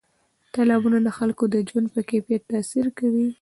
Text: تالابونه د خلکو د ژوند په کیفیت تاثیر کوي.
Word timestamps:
تالابونه 0.53 0.97
د 1.03 1.07
خلکو 1.17 1.43
د 1.53 1.55
ژوند 1.67 1.87
په 1.95 2.01
کیفیت 2.09 2.41
تاثیر 2.51 2.85
کوي. 2.99 3.27